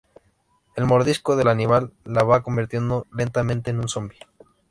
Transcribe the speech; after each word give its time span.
El 0.75 0.85
mordisco 0.85 1.35
del 1.35 1.47
animal 1.47 1.93
la 2.05 2.23
va 2.23 2.41
convirtiendo 2.41 3.05
lentamente 3.15 3.69
en 3.69 3.77
un 3.81 3.87
zombi. 3.87 4.15